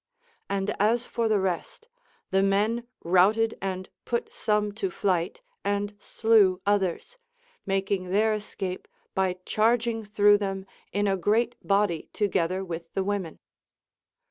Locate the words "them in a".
10.39-11.15